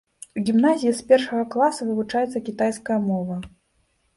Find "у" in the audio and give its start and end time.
0.39-0.43